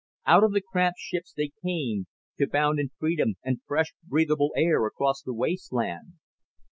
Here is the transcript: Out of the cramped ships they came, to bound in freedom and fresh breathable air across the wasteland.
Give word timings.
Out 0.25 0.43
of 0.43 0.53
the 0.53 0.61
cramped 0.63 0.97
ships 0.97 1.31
they 1.31 1.51
came, 1.63 2.07
to 2.39 2.47
bound 2.49 2.79
in 2.79 2.89
freedom 2.97 3.35
and 3.43 3.61
fresh 3.67 3.93
breathable 4.03 4.51
air 4.57 4.83
across 4.87 5.21
the 5.21 5.31
wasteland. 5.31 6.13